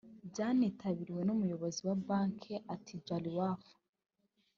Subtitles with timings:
[0.31, 3.73] byanitabiriwe n’Umuyobozi wa Banki Attijariwafa